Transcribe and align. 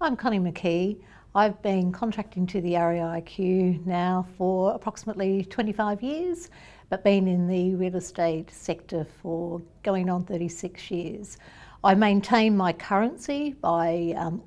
I'm 0.00 0.16
Connie 0.16 0.40
McKee. 0.40 1.00
I've 1.36 1.62
been 1.62 1.92
contracting 1.92 2.48
to 2.48 2.60
the 2.60 2.72
REIQ 2.72 3.86
now 3.86 4.26
for 4.36 4.72
approximately 4.72 5.44
25 5.44 6.02
years, 6.02 6.50
but 6.90 7.04
been 7.04 7.28
in 7.28 7.46
the 7.46 7.76
real 7.76 7.94
estate 7.94 8.50
sector 8.50 9.06
for 9.22 9.62
going 9.84 10.10
on 10.10 10.24
36 10.24 10.90
years. 10.90 11.38
I 11.84 11.94
maintain 11.94 12.56
my 12.56 12.72
currency 12.72 13.52
by 13.52 14.14
um, 14.16 14.42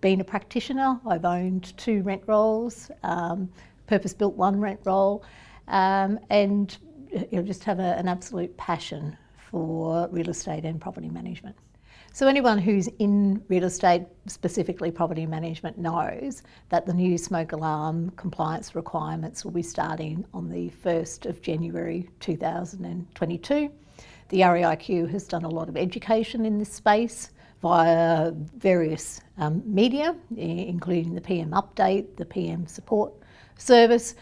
being 0.00 0.20
a 0.20 0.24
practitioner. 0.24 1.00
I've 1.06 1.24
owned 1.24 1.76
two 1.78 2.02
rent 2.02 2.22
rolls, 2.26 2.90
um, 3.04 3.48
purpose-built 3.86 4.34
one 4.34 4.60
rent 4.60 4.80
roll, 4.84 5.24
um, 5.68 6.18
and 6.30 6.76
you 7.12 7.28
know, 7.32 7.42
just 7.42 7.62
have 7.64 7.78
a, 7.78 7.96
an 7.96 8.08
absolute 8.08 8.54
passion 8.56 9.16
for 9.54 10.08
real 10.10 10.30
estate 10.30 10.64
and 10.64 10.80
property 10.80 11.08
management. 11.08 11.54
So 12.12 12.26
anyone 12.26 12.58
who's 12.58 12.88
in 12.98 13.40
real 13.46 13.62
estate, 13.62 14.02
specifically 14.26 14.90
property 14.90 15.26
management, 15.26 15.78
knows 15.78 16.42
that 16.70 16.86
the 16.86 16.92
new 16.92 17.16
smoke 17.16 17.52
alarm 17.52 18.10
compliance 18.16 18.74
requirements 18.74 19.44
will 19.44 19.52
be 19.52 19.62
starting 19.62 20.24
on 20.34 20.50
the 20.50 20.70
1st 20.84 21.26
of 21.26 21.40
January 21.40 22.10
2022. 22.18 23.70
The 24.30 24.40
REIQ 24.40 25.08
has 25.12 25.28
done 25.28 25.44
a 25.44 25.48
lot 25.48 25.68
of 25.68 25.76
education 25.76 26.44
in 26.44 26.58
this 26.58 26.72
space 26.72 27.30
via 27.62 28.32
various 28.32 29.20
um, 29.38 29.62
media, 29.64 30.16
including 30.36 31.14
the 31.14 31.20
PM 31.20 31.52
update, 31.52 32.16
the 32.16 32.24
PM 32.24 32.66
support 32.66 33.12
service, 33.56 34.16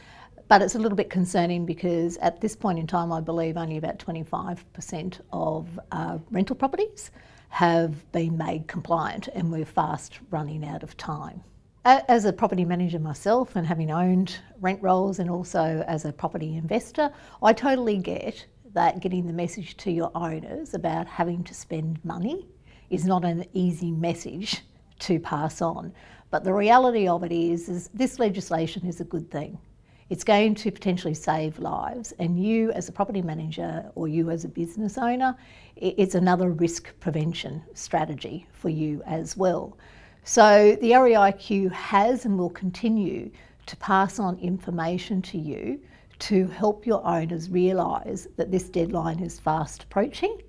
but 0.52 0.60
it's 0.60 0.74
a 0.74 0.78
little 0.78 0.96
bit 0.96 1.08
concerning 1.08 1.64
because 1.64 2.18
at 2.18 2.42
this 2.42 2.54
point 2.54 2.78
in 2.78 2.86
time, 2.86 3.10
I 3.10 3.22
believe 3.22 3.56
only 3.56 3.78
about 3.78 3.98
25% 3.98 5.18
of 5.32 5.80
uh, 5.92 6.18
rental 6.30 6.54
properties 6.54 7.10
have 7.48 8.12
been 8.12 8.36
made 8.36 8.66
compliant 8.66 9.28
and 9.28 9.50
we're 9.50 9.64
fast 9.64 10.20
running 10.28 10.62
out 10.62 10.82
of 10.82 10.94
time. 10.98 11.42
As 11.86 12.26
a 12.26 12.34
property 12.34 12.66
manager 12.66 12.98
myself 12.98 13.56
and 13.56 13.66
having 13.66 13.90
owned 13.90 14.40
rent 14.60 14.82
rolls 14.82 15.20
and 15.20 15.30
also 15.30 15.82
as 15.88 16.04
a 16.04 16.12
property 16.12 16.54
investor, 16.54 17.10
I 17.42 17.54
totally 17.54 17.96
get 17.96 18.44
that 18.74 19.00
getting 19.00 19.26
the 19.26 19.32
message 19.32 19.78
to 19.78 19.90
your 19.90 20.10
owners 20.14 20.74
about 20.74 21.06
having 21.06 21.44
to 21.44 21.54
spend 21.54 21.98
money 22.04 22.46
is 22.90 23.06
not 23.06 23.24
an 23.24 23.46
easy 23.54 23.90
message 23.90 24.60
to 24.98 25.18
pass 25.18 25.62
on. 25.62 25.94
But 26.30 26.44
the 26.44 26.52
reality 26.52 27.08
of 27.08 27.24
it 27.24 27.32
is, 27.32 27.70
is 27.70 27.88
this 27.94 28.18
legislation 28.18 28.86
is 28.86 29.00
a 29.00 29.04
good 29.04 29.30
thing. 29.30 29.58
It's 30.12 30.24
going 30.24 30.56
to 30.56 30.70
potentially 30.70 31.14
save 31.14 31.58
lives, 31.58 32.12
and 32.18 32.38
you 32.38 32.70
as 32.72 32.86
a 32.86 32.92
property 32.92 33.22
manager 33.22 33.90
or 33.94 34.08
you 34.08 34.28
as 34.28 34.44
a 34.44 34.48
business 34.48 34.98
owner, 34.98 35.34
it's 35.76 36.14
another 36.14 36.50
risk 36.50 36.92
prevention 37.00 37.62
strategy 37.72 38.46
for 38.52 38.68
you 38.68 39.02
as 39.06 39.38
well. 39.38 39.74
So 40.22 40.76
the 40.82 40.90
REIQ 40.90 41.72
has 41.72 42.26
and 42.26 42.36
will 42.36 42.50
continue 42.50 43.30
to 43.64 43.76
pass 43.78 44.18
on 44.18 44.38
information 44.40 45.22
to 45.22 45.38
you 45.38 45.80
to 46.18 46.46
help 46.48 46.84
your 46.84 47.02
owners 47.06 47.48
realise 47.48 48.28
that 48.36 48.50
this 48.50 48.68
deadline 48.68 49.20
is 49.20 49.40
fast 49.40 49.84
approaching. 49.84 50.42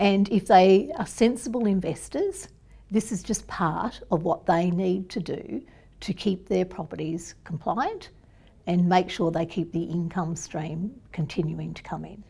And 0.00 0.28
if 0.30 0.48
they 0.48 0.90
are 0.98 1.06
sensible 1.06 1.66
investors, 1.66 2.48
this 2.90 3.12
is 3.12 3.22
just 3.22 3.46
part 3.46 4.00
of 4.10 4.24
what 4.24 4.44
they 4.44 4.72
need 4.72 5.08
to 5.10 5.20
do 5.20 5.62
to 6.00 6.12
keep 6.12 6.48
their 6.48 6.64
properties 6.64 7.36
compliant 7.44 8.08
and 8.66 8.88
make 8.88 9.10
sure 9.10 9.30
they 9.30 9.46
keep 9.46 9.72
the 9.72 9.82
income 9.82 10.36
stream 10.36 10.94
continuing 11.12 11.74
to 11.74 11.82
come 11.82 12.04
in. 12.04 12.22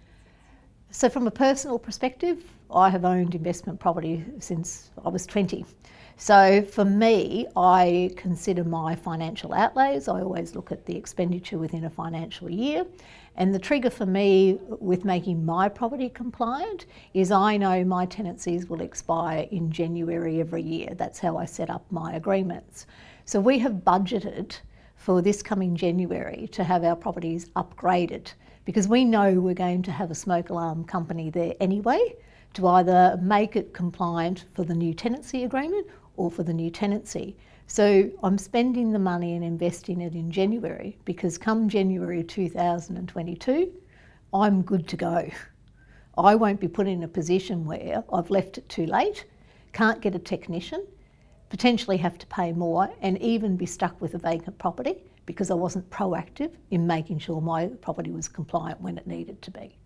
So, 0.90 1.08
from 1.08 1.26
a 1.26 1.30
personal 1.30 1.78
perspective, 1.78 2.42
I 2.70 2.88
have 2.90 3.04
owned 3.04 3.34
investment 3.34 3.80
property 3.80 4.24
since 4.38 4.90
I 5.04 5.08
was 5.08 5.26
20. 5.26 5.64
So 6.16 6.62
for 6.62 6.84
me, 6.84 7.46
I 7.56 8.12
consider 8.16 8.62
my 8.62 8.94
financial 8.94 9.52
outlays. 9.52 10.06
I 10.06 10.22
always 10.22 10.54
look 10.54 10.70
at 10.70 10.86
the 10.86 10.96
expenditure 10.96 11.58
within 11.58 11.84
a 11.84 11.90
financial 11.90 12.48
year. 12.48 12.86
And 13.36 13.52
the 13.52 13.58
trigger 13.58 13.90
for 13.90 14.06
me 14.06 14.60
with 14.68 15.04
making 15.04 15.44
my 15.44 15.68
property 15.68 16.08
compliant 16.08 16.86
is 17.14 17.32
I 17.32 17.56
know 17.56 17.84
my 17.84 18.06
tenancies 18.06 18.68
will 18.68 18.80
expire 18.80 19.48
in 19.50 19.72
January 19.72 20.40
every 20.40 20.62
year. 20.62 20.90
That's 20.96 21.18
how 21.18 21.36
I 21.36 21.46
set 21.46 21.68
up 21.68 21.84
my 21.90 22.12
agreements. 22.14 22.86
So 23.24 23.40
we 23.40 23.58
have 23.58 23.72
budgeted 23.84 24.58
for 25.04 25.20
this 25.20 25.42
coming 25.42 25.76
January 25.76 26.48
to 26.50 26.64
have 26.64 26.82
our 26.82 26.96
properties 26.96 27.50
upgraded 27.56 28.32
because 28.64 28.88
we 28.88 29.04
know 29.04 29.34
we're 29.34 29.52
going 29.52 29.82
to 29.82 29.92
have 29.92 30.10
a 30.10 30.14
smoke 30.14 30.48
alarm 30.48 30.82
company 30.82 31.28
there 31.28 31.52
anyway 31.60 32.16
to 32.54 32.66
either 32.68 33.18
make 33.20 33.54
it 33.54 33.74
compliant 33.74 34.46
for 34.54 34.64
the 34.64 34.72
new 34.72 34.94
tenancy 34.94 35.44
agreement 35.44 35.86
or 36.16 36.30
for 36.30 36.42
the 36.42 36.54
new 36.54 36.70
tenancy. 36.70 37.36
So 37.66 38.10
I'm 38.22 38.38
spending 38.38 38.92
the 38.92 38.98
money 38.98 39.34
and 39.34 39.44
investing 39.44 40.00
it 40.00 40.14
in 40.14 40.30
January 40.30 40.96
because 41.04 41.36
come 41.36 41.68
January 41.68 42.24
2022, 42.24 43.72
I'm 44.32 44.62
good 44.62 44.88
to 44.88 44.96
go. 44.96 45.28
I 46.16 46.34
won't 46.34 46.60
be 46.60 46.68
put 46.68 46.86
in 46.86 47.02
a 47.02 47.08
position 47.08 47.66
where 47.66 48.02
I've 48.10 48.30
left 48.30 48.56
it 48.56 48.66
too 48.70 48.86
late, 48.86 49.26
can't 49.74 50.00
get 50.00 50.14
a 50.14 50.18
technician, 50.18 50.86
potentially 51.54 51.96
have 51.96 52.18
to 52.18 52.26
pay 52.26 52.50
more 52.50 52.92
and 53.00 53.16
even 53.22 53.56
be 53.56 53.64
stuck 53.64 54.00
with 54.00 54.14
a 54.14 54.18
vacant 54.18 54.58
property 54.58 54.96
because 55.24 55.52
I 55.52 55.54
wasn't 55.54 55.88
proactive 55.88 56.50
in 56.72 56.84
making 56.84 57.20
sure 57.20 57.40
my 57.40 57.68
property 57.80 58.10
was 58.10 58.26
compliant 58.26 58.80
when 58.80 58.98
it 58.98 59.06
needed 59.06 59.40
to 59.42 59.52
be. 59.52 59.78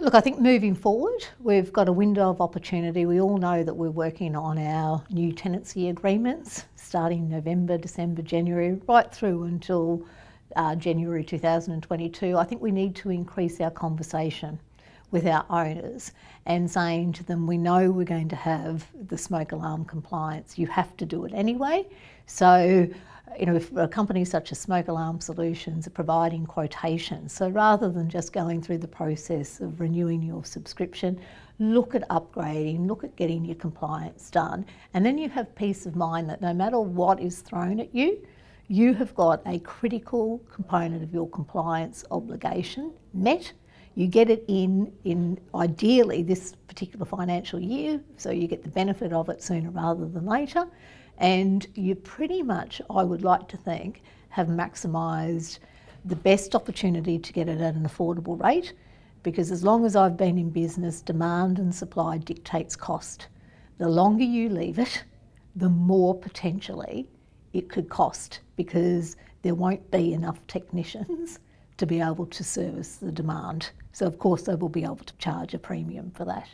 Look, 0.00 0.16
I 0.16 0.20
think 0.20 0.40
moving 0.40 0.74
forward, 0.74 1.24
we've 1.38 1.72
got 1.72 1.88
a 1.88 1.92
window 1.92 2.28
of 2.28 2.40
opportunity. 2.40 3.06
We 3.06 3.20
all 3.20 3.38
know 3.38 3.62
that 3.62 3.72
we're 3.72 3.92
working 3.92 4.34
on 4.34 4.58
our 4.58 5.00
new 5.10 5.30
tenancy 5.30 5.90
agreements 5.90 6.64
starting 6.74 7.28
November, 7.28 7.78
December, 7.78 8.22
January, 8.22 8.80
right 8.88 9.14
through 9.14 9.44
until 9.44 10.04
uh, 10.56 10.74
January 10.74 11.22
2022. 11.22 12.36
I 12.36 12.42
think 12.42 12.60
we 12.60 12.72
need 12.72 12.96
to 12.96 13.10
increase 13.10 13.60
our 13.60 13.70
conversation 13.70 14.58
with 15.10 15.26
our 15.26 15.44
owners 15.50 16.12
and 16.46 16.70
saying 16.70 17.12
to 17.14 17.24
them, 17.24 17.46
we 17.46 17.58
know 17.58 17.90
we're 17.90 18.04
going 18.04 18.28
to 18.28 18.36
have 18.36 18.86
the 19.08 19.18
smoke 19.18 19.52
alarm 19.52 19.84
compliance. 19.84 20.58
You 20.58 20.66
have 20.68 20.96
to 20.98 21.06
do 21.06 21.24
it 21.24 21.32
anyway. 21.34 21.86
So 22.26 22.88
you 23.38 23.46
know, 23.46 23.54
if 23.56 23.74
a 23.76 23.88
company 23.88 24.24
such 24.24 24.52
as 24.52 24.58
Smoke 24.58 24.88
Alarm 24.88 25.20
Solutions 25.20 25.86
are 25.86 25.90
providing 25.90 26.46
quotations, 26.46 27.32
so 27.32 27.48
rather 27.48 27.88
than 27.88 28.08
just 28.08 28.32
going 28.32 28.60
through 28.60 28.78
the 28.78 28.88
process 28.88 29.60
of 29.60 29.80
renewing 29.80 30.22
your 30.22 30.44
subscription, 30.44 31.20
look 31.58 31.94
at 31.94 32.08
upgrading, 32.08 32.86
look 32.86 33.04
at 33.04 33.14
getting 33.16 33.44
your 33.44 33.54
compliance 33.56 34.30
done, 34.30 34.66
and 34.94 35.04
then 35.04 35.18
you 35.18 35.28
have 35.28 35.54
peace 35.54 35.86
of 35.86 35.96
mind 35.96 36.28
that 36.28 36.40
no 36.40 36.52
matter 36.52 36.80
what 36.80 37.20
is 37.20 37.40
thrown 37.40 37.80
at 37.80 37.94
you, 37.94 38.20
you 38.68 38.94
have 38.94 39.14
got 39.14 39.42
a 39.46 39.58
critical 39.60 40.40
component 40.52 41.02
of 41.02 41.12
your 41.12 41.28
compliance 41.28 42.04
obligation 42.10 42.92
met. 43.12 43.52
You 43.94 44.06
get 44.06 44.30
it 44.30 44.44
in, 44.48 44.92
in 45.04 45.38
ideally 45.54 46.22
this 46.22 46.54
particular 46.68 47.04
financial 47.04 47.58
year, 47.60 48.00
so 48.16 48.30
you 48.30 48.46
get 48.46 48.62
the 48.62 48.70
benefit 48.70 49.12
of 49.12 49.28
it 49.28 49.42
sooner 49.42 49.70
rather 49.70 50.06
than 50.06 50.26
later. 50.26 50.66
And 51.18 51.66
you 51.74 51.94
pretty 51.94 52.42
much, 52.42 52.80
I 52.88 53.02
would 53.02 53.22
like 53.22 53.48
to 53.48 53.56
think, 53.56 54.02
have 54.30 54.46
maximised 54.46 55.58
the 56.04 56.16
best 56.16 56.54
opportunity 56.54 57.18
to 57.18 57.32
get 57.32 57.48
it 57.48 57.60
at 57.60 57.74
an 57.74 57.86
affordable 57.86 58.40
rate 58.42 58.72
because 59.22 59.50
as 59.50 59.62
long 59.62 59.84
as 59.84 59.96
I've 59.96 60.16
been 60.16 60.38
in 60.38 60.50
business, 60.50 61.02
demand 61.02 61.58
and 61.58 61.74
supply 61.74 62.18
dictates 62.18 62.74
cost. 62.74 63.28
The 63.78 63.88
longer 63.88 64.24
you 64.24 64.48
leave 64.48 64.78
it, 64.78 65.04
the 65.56 65.68
more 65.68 66.14
potentially 66.14 67.06
it 67.52 67.68
could 67.68 67.88
cost 67.88 68.40
because 68.56 69.16
there 69.42 69.54
won't 69.54 69.90
be 69.90 70.12
enough 70.12 70.46
technicians 70.46 71.38
to 71.80 71.86
be 71.86 72.00
able 72.00 72.26
to 72.26 72.44
service 72.44 72.96
the 72.96 73.10
demand. 73.10 73.70
So 73.92 74.06
of 74.06 74.18
course 74.18 74.42
they 74.42 74.54
will 74.54 74.68
be 74.68 74.84
able 74.84 74.96
to 74.96 75.16
charge 75.16 75.54
a 75.54 75.58
premium 75.58 76.10
for 76.10 76.26
that. 76.26 76.46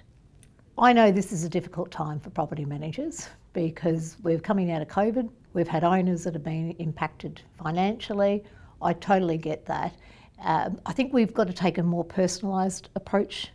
I 0.78 0.92
know 0.92 1.10
this 1.10 1.32
is 1.32 1.42
a 1.42 1.48
difficult 1.48 1.91
time 1.91 2.21
for 2.21 2.30
property 2.30 2.65
managers 2.65 3.28
because 3.53 4.16
we're 4.22 4.39
coming 4.39 4.71
out 4.71 4.83
of 4.83 4.89
COVID. 4.89 5.28
We've 5.53 5.66
had 5.66 5.83
owners 5.83 6.22
that 6.24 6.34
have 6.34 6.45
been 6.45 6.71
impacted 6.78 7.42
financially. 7.59 8.45
I 8.80 8.92
totally 8.92 9.36
get 9.36 9.66
that. 9.66 9.97
Um, 10.45 10.80
I 10.86 10.92
think 10.92 11.12
we've 11.12 11.34
got 11.34 11.48
to 11.48 11.53
take 11.53 11.78
a 11.78 11.83
more 11.83 12.04
personalised 12.04 12.84
approach 12.95 13.51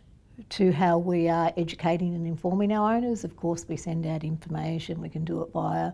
to 0.50 0.72
how 0.72 0.98
we 0.98 1.30
are 1.30 1.54
educating 1.56 2.14
and 2.14 2.26
informing 2.26 2.70
our 2.72 2.96
owners. 2.96 3.24
Of 3.24 3.36
course, 3.36 3.64
we 3.66 3.78
send 3.78 4.04
out 4.04 4.24
information. 4.24 5.00
We 5.00 5.08
can 5.08 5.24
do 5.24 5.40
it 5.40 5.50
via 5.54 5.92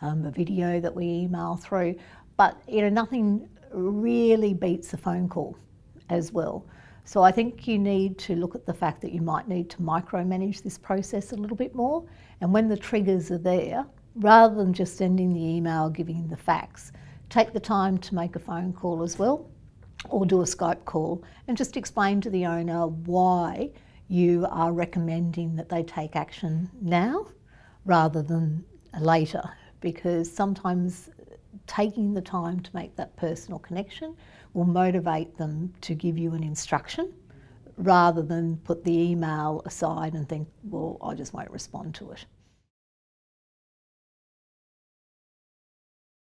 um, 0.00 0.24
a 0.24 0.30
video 0.30 0.80
that 0.80 0.94
we 0.94 1.04
email 1.04 1.56
through, 1.56 1.96
but 2.38 2.62
you 2.66 2.80
know 2.80 2.88
nothing 2.88 3.48
really 3.72 4.54
beats 4.54 4.92
a 4.92 4.96
phone 4.96 5.28
call 5.28 5.56
as 6.10 6.32
well. 6.32 6.66
So 7.04 7.22
I 7.22 7.32
think 7.32 7.66
you 7.66 7.78
need 7.78 8.18
to 8.18 8.36
look 8.36 8.54
at 8.54 8.66
the 8.66 8.74
fact 8.74 9.00
that 9.00 9.12
you 9.12 9.22
might 9.22 9.48
need 9.48 9.70
to 9.70 9.78
micromanage 9.78 10.62
this 10.62 10.76
process 10.76 11.32
a 11.32 11.36
little 11.36 11.56
bit 11.56 11.74
more. 11.74 12.04
And 12.40 12.52
when 12.52 12.68
the 12.68 12.76
triggers 12.76 13.30
are 13.30 13.38
there, 13.38 13.86
rather 14.16 14.54
than 14.54 14.72
just 14.72 14.96
sending 14.96 15.32
the 15.32 15.42
email 15.42 15.88
giving 15.88 16.28
the 16.28 16.36
facts, 16.36 16.92
take 17.30 17.52
the 17.52 17.60
time 17.60 17.98
to 17.98 18.14
make 18.14 18.36
a 18.36 18.38
phone 18.38 18.72
call 18.72 19.02
as 19.02 19.18
well 19.18 19.48
or 20.10 20.26
do 20.26 20.40
a 20.40 20.44
Skype 20.44 20.84
call 20.84 21.22
and 21.46 21.56
just 21.56 21.76
explain 21.76 22.20
to 22.20 22.30
the 22.30 22.46
owner 22.46 22.86
why 22.86 23.70
you 24.08 24.46
are 24.50 24.72
recommending 24.72 25.56
that 25.56 25.68
they 25.68 25.82
take 25.82 26.16
action 26.16 26.70
now 26.80 27.26
rather 27.84 28.22
than 28.22 28.64
later 29.00 29.42
because 29.80 30.30
sometimes 30.30 31.10
taking 31.68 32.14
the 32.14 32.20
time 32.20 32.58
to 32.60 32.70
make 32.74 32.96
that 32.96 33.14
personal 33.16 33.60
connection 33.60 34.16
will 34.54 34.64
motivate 34.64 35.36
them 35.36 35.72
to 35.82 35.94
give 35.94 36.18
you 36.18 36.32
an 36.34 36.42
instruction 36.42 37.12
rather 37.76 38.22
than 38.22 38.56
put 38.58 38.82
the 38.82 38.92
email 38.92 39.62
aside 39.64 40.14
and 40.14 40.28
think, 40.28 40.48
well, 40.64 40.98
I 41.00 41.14
just 41.14 41.32
won't 41.32 41.50
respond 41.52 41.94
to 41.96 42.10
it. 42.10 42.24